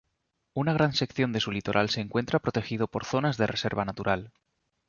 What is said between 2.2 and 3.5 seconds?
protegido por zonas de